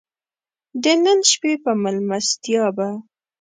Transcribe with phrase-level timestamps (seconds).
[0.83, 2.87] د نن شپې په مېلمستیا به.